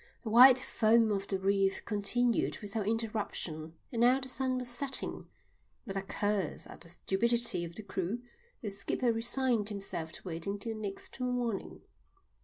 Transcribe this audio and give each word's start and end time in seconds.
The 0.23 0.31
white 0.31 0.57
foam 0.57 1.11
of 1.11 1.27
the 1.27 1.37
reef 1.37 1.85
continued 1.85 2.57
without 2.57 2.87
interruption 2.87 3.75
and 3.91 4.01
now 4.01 4.19
the 4.19 4.27
sun 4.27 4.57
was 4.57 4.67
setting. 4.67 5.27
With 5.85 5.95
a 5.95 6.01
curse 6.01 6.65
at 6.65 6.81
the 6.81 6.89
stupidity 6.89 7.63
of 7.65 7.75
the 7.75 7.83
crew 7.83 8.23
the 8.63 8.71
skipper 8.71 9.13
resigned 9.13 9.69
himself 9.69 10.11
to 10.13 10.23
waiting 10.27 10.57
till 10.57 10.75
next 10.75 11.19
morning. 11.19 11.81